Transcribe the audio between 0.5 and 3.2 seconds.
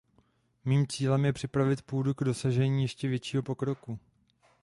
Mým cílem je připravit půdu k dosažení ještě